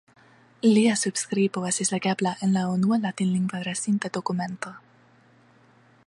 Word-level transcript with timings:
Lia 0.67 0.93
subskribo 1.01 1.61
estas 1.71 1.91
legebla 1.95 2.31
en 2.47 2.57
la 2.57 2.63
unua 2.77 2.99
latinlingva 3.03 3.61
restinta 3.69 4.11
dokumento. 4.19 4.73